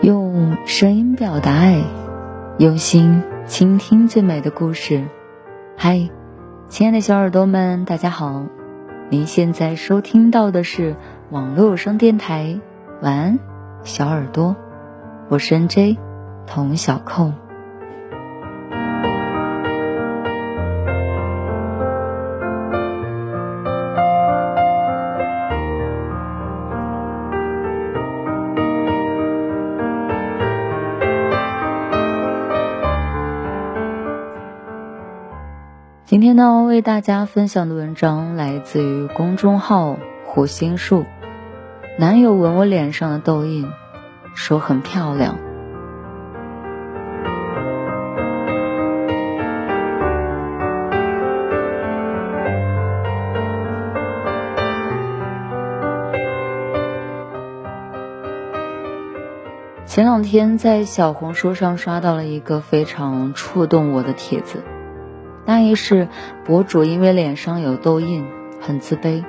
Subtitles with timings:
[0.00, 1.82] 用声音表达爱，
[2.58, 5.04] 用心倾听最美的故事。
[5.76, 6.08] 嗨，
[6.68, 8.44] 亲爱的小耳朵们，大家好！
[9.10, 10.94] 您现在收听到的是
[11.30, 12.60] 网络有声电台。
[13.02, 13.38] 晚安，
[13.82, 14.54] 小耳朵，
[15.28, 15.98] 我是 N J
[16.46, 17.32] 童小扣。
[36.18, 41.04] 今天呢，为大家分享的文章来自于公众号“火星树”。
[41.96, 43.70] 男友吻我脸上的痘印，
[44.34, 45.38] 说很漂亮。
[59.86, 64.64] 前两天在小红书上刷到了一个非常触动我的帖子。
[65.48, 66.08] 那一世，
[66.44, 68.26] 博主因为脸上有痘印，
[68.60, 69.24] 很自卑，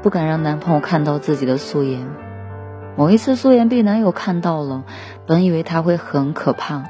[0.00, 2.08] 不敢让男朋友看到自己的素颜。
[2.96, 4.84] 某一次素颜被男友看到了，
[5.26, 6.84] 本以为他会很可怕，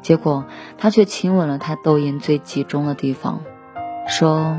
[0.00, 0.46] 结果
[0.78, 3.42] 他却亲吻了他痘印最集中的地方，
[4.06, 4.56] 说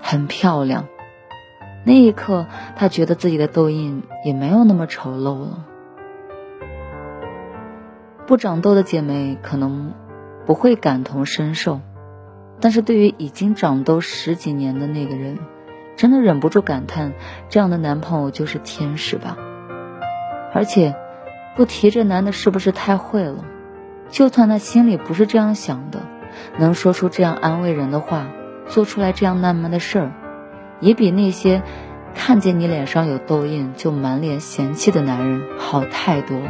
[0.00, 0.84] 很漂亮。
[1.84, 5.64] 那一刻，他觉得自己的痘印也没有那么丑陋了。
[8.28, 9.94] 不长痘的姐妹可能
[10.46, 11.80] 不会感同身受。
[12.60, 15.38] 但是对于已经长痘十几年的那个人，
[15.96, 17.12] 真的忍不住感叹：
[17.48, 19.36] 这样的男朋友就是天使吧？
[20.52, 20.94] 而且，
[21.56, 23.44] 不提这男的是不是太会了？
[24.10, 26.00] 就算他心里不是这样想的，
[26.58, 28.26] 能说出这样安慰人的话，
[28.66, 30.12] 做出来这样浪漫的事儿，
[30.80, 31.62] 也比那些
[32.14, 36.40] 看见你脸上有痘印就满脸嫌弃的男人好太多。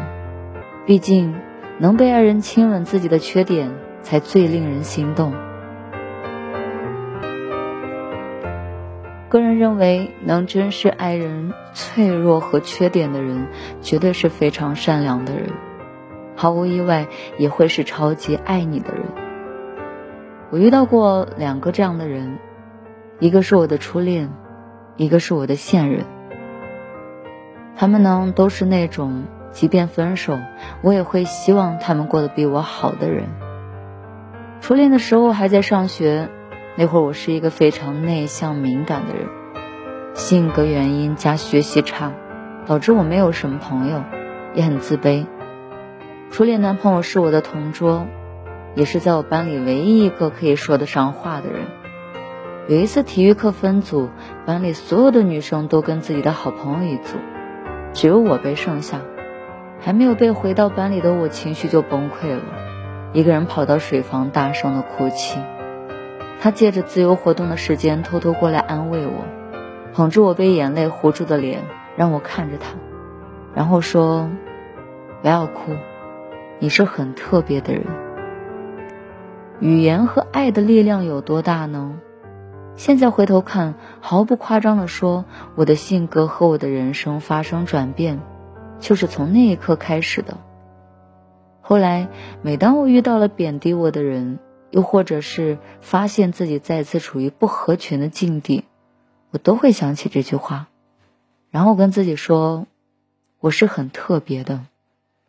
[0.87, 1.35] 毕竟，
[1.79, 3.73] 能被爱人亲吻自己的缺点，
[4.03, 5.35] 才最令人心动。
[9.29, 13.47] 个人认为，能珍视爱人脆弱和缺点的人，
[13.83, 15.51] 绝对是非常善良的人，
[16.35, 17.07] 毫无意外
[17.37, 19.03] 也会是超级爱你的人。
[20.51, 22.39] 我遇到过两个这样的人，
[23.19, 24.31] 一个是我的初恋，
[24.97, 26.07] 一个是我的现任。
[27.77, 30.39] 他们呢，都是那种即便分手，
[30.81, 33.25] 我也会希望他们过得比我好的人。
[34.63, 36.31] 初恋的时候还在上学。
[36.81, 39.27] 那会儿我是一个非常内向敏感的人，
[40.15, 42.13] 性格原因加学习差，
[42.67, 44.05] 导致我没有什么朋友，
[44.55, 45.27] 也很自卑。
[46.31, 48.07] 初恋男朋友是我的同桌，
[48.77, 51.63] 也是在我班里唯一一个可以说得上话的人。
[52.69, 54.09] 有一次体育课分组，
[54.47, 57.17] 班里所有的女生都跟自己的好朋友一组，
[57.93, 59.01] 只有我被剩下。
[59.81, 62.43] 还没有被回到班里的我情绪就崩溃了，
[63.15, 65.41] 一个人跑到水房大声的哭泣。
[66.41, 69.25] 他借着自由活动的时间偷偷过来安慰我，
[69.93, 71.63] 捧着我被眼泪糊住的脸，
[71.97, 72.75] 让我看着他，
[73.55, 74.31] 然后说
[75.21, 75.73] ：“不要哭，
[76.61, 77.85] 你是很特别的人。”
[79.59, 81.97] 语言和爱的力量有多大呢？
[82.77, 85.25] 现在回头看，毫不夸张的说，
[85.57, 88.21] 我的性格和我的人生发生转变，
[88.79, 90.37] 就是从那一刻开始的。
[91.61, 92.07] 后来，
[92.41, 94.39] 每当我遇到了贬低我的人，
[94.71, 98.65] 又或者是发现自己再次处于不合群的境地，
[99.31, 100.69] 我都会想起这句话，
[101.51, 102.67] 然后跟自己说
[103.41, 104.61] ：“我是很特别的，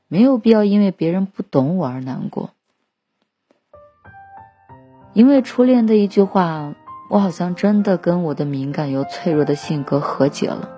[0.08, 2.50] 没有必要因为别人不懂我而难过。”
[5.14, 6.76] 因为初恋的一句话，
[7.10, 10.70] 我好像真的跟我的敏感又脆弱的性格和解了，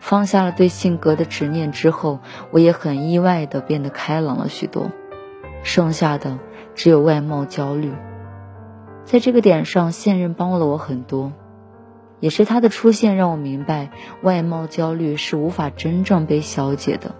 [0.00, 2.20] 放下了对性格的执念之后，
[2.50, 4.90] 我也很意外的变得开朗了许多，
[5.62, 6.38] 剩下的。
[6.74, 7.92] 只有外貌焦虑，
[9.04, 11.32] 在这个点上，现任帮了我很多，
[12.20, 13.90] 也是他的出现让我明白，
[14.22, 17.14] 外貌焦虑是无法真正被消解的。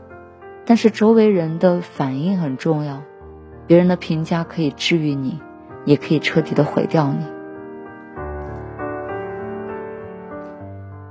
[0.65, 3.03] 但是周围人的反应很重要，
[3.67, 5.41] 别人的评价可以治愈你，
[5.85, 7.25] 也可以彻底的毁掉你。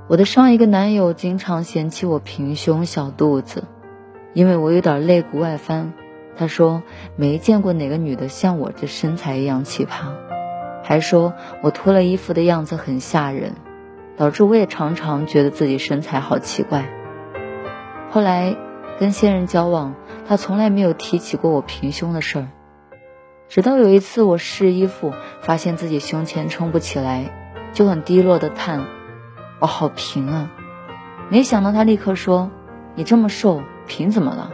[0.08, 3.64] 我的上一个男友经常嫌弃我平胸小肚子，
[4.34, 5.92] 因为我有点肋骨外翻。
[6.36, 6.82] 他说
[7.16, 10.12] 没见过哪个女的像我这身材一样奇葩，
[10.82, 13.52] 还说我脱了衣服的样子很吓人，
[14.16, 16.88] 导致我也常常觉得自己身材好奇怪。
[18.10, 18.56] 后来
[18.98, 19.94] 跟现任交往，
[20.26, 22.48] 他从来没有提起过我平胸的事儿，
[23.48, 25.12] 直到有一次我试衣服，
[25.42, 27.30] 发现自己胸前撑不起来，
[27.72, 28.84] 就很低落的叹
[29.60, 30.50] ：“我好平啊！”
[31.30, 32.50] 没想到他立刻说
[32.96, 34.50] ：“你这么瘦，平怎么了？”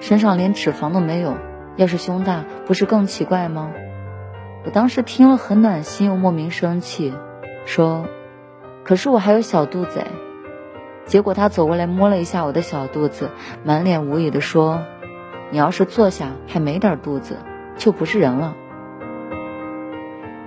[0.00, 1.34] 身上连脂肪都没有，
[1.76, 3.72] 要是胸大，不是更奇怪吗？
[4.64, 7.14] 我当时听了很暖心又莫名生气，
[7.64, 8.06] 说
[8.84, 10.04] ：“可是我还有小肚子。”
[11.06, 13.30] 结果他走过来摸了一下我的小肚子，
[13.64, 14.82] 满脸无语的说
[15.50, 17.36] ：“你要是坐下还没点肚子，
[17.76, 18.54] 就不是人了。”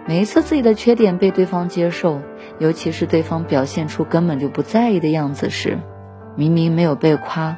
[0.06, 2.21] 每一次自己的缺点被对方接受，
[2.59, 5.80] 尤其是对方表现出根本就不在意的样子时，
[6.36, 7.57] 明明没有被夸，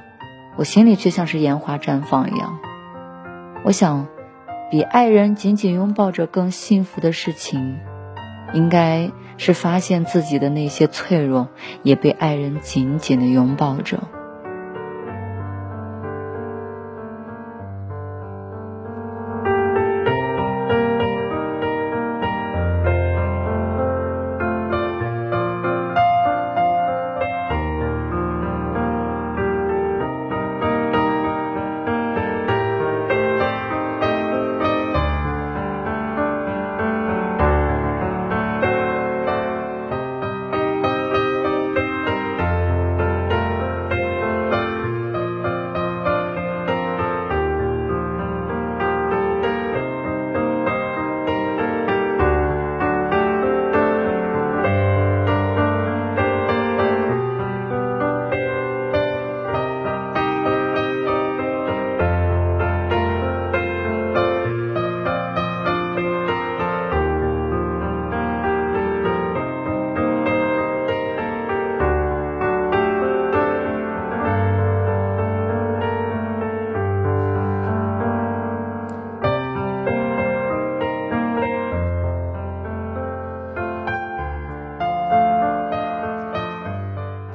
[0.58, 2.58] 我心里却像是烟花绽放一样。
[3.66, 4.08] 我想。
[4.72, 7.78] 比爱人紧紧拥抱着更幸福的事情，
[8.54, 11.50] 应该是发现自己的那些脆弱，
[11.84, 14.00] 也被爱人紧紧的拥抱着。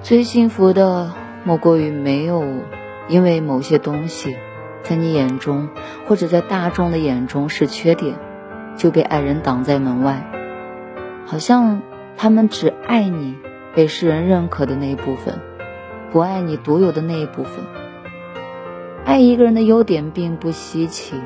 [0.08, 1.12] 最幸福的
[1.44, 2.42] 莫过于没有
[3.10, 4.38] 因为某些东西，
[4.82, 5.68] 在你眼中
[6.06, 8.16] 或者在大众的眼中是缺点，
[8.74, 10.24] 就被爱人挡在门外。
[11.26, 11.82] 好像
[12.16, 13.36] 他们只爱你
[13.74, 15.40] 被世人认可的那一部分，
[16.10, 17.62] 不爱你独有的那一部分。
[19.04, 21.16] 爱一个人的优点并不稀奇，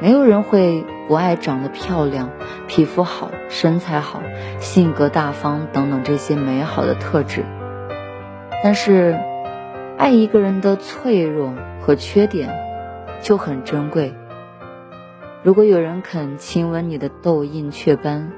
[0.00, 2.30] 没有人会不爱长得漂亮、
[2.66, 4.20] 皮肤好、身材好、
[4.58, 7.44] 性格大方等等这些美好的特质。
[8.62, 9.18] 但是，
[9.98, 12.48] 爱一个人的脆弱和缺点
[13.20, 14.14] 就很珍贵。
[15.42, 18.30] 如果有人肯亲吻你的痘印雀斑，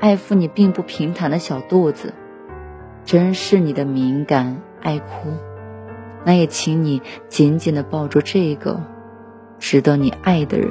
[0.00, 2.12] 爱抚你并不平坦的小肚子，
[3.04, 5.30] 珍视你的敏感爱哭，
[6.24, 8.80] 那也请你紧紧的抱住这个
[9.60, 10.70] 值得你爱的人。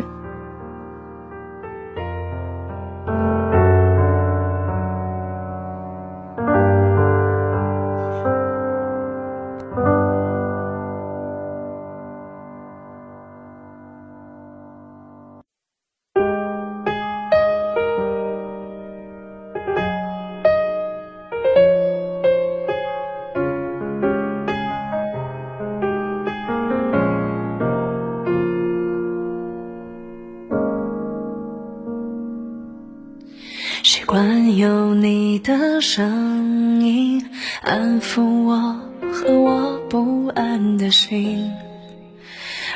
[37.70, 38.82] 安抚我
[39.14, 41.52] 和我不安的心，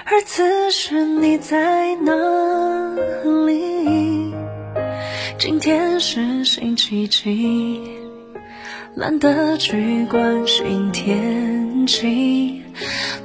[0.06, 2.14] 而此时你在哪
[3.48, 4.32] 里？
[5.40, 7.82] 今天是星期几？
[8.94, 12.62] 懒得去关心天气，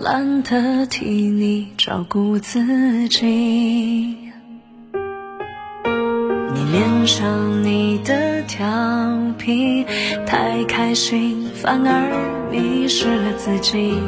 [0.01, 4.17] 懒得替你照顾自己。
[6.55, 8.67] 你脸上你的调
[9.37, 9.85] 皮，
[10.27, 13.99] 太开心反而迷失了自己。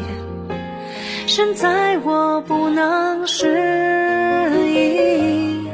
[1.27, 5.69] 现在我不能适应，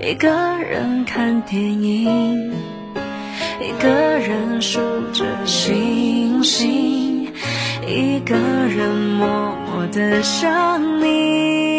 [0.00, 2.52] 一个人看电影，
[3.60, 4.80] 一个人数
[5.12, 7.32] 着星星，
[7.86, 9.28] 一个人默
[9.66, 11.77] 默的想你。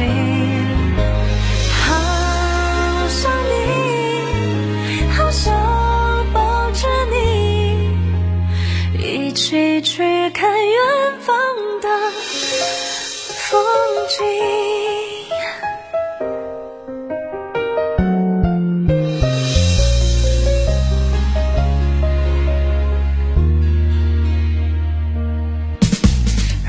[0.00, 0.06] 好
[3.08, 3.52] 想你，
[5.10, 5.52] 好想
[6.32, 7.90] 抱着你，
[8.96, 10.78] 一起去看远
[11.20, 11.34] 方
[11.82, 11.88] 的
[13.34, 13.60] 风
[14.08, 14.24] 景。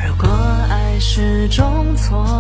[0.04, 0.28] 如果
[0.70, 2.39] 爱是种错。